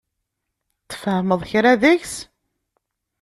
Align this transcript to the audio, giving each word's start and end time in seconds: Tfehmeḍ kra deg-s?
Tfehmeḍ 0.89 1.41
kra 1.49 1.73
deg-s? 1.81 2.15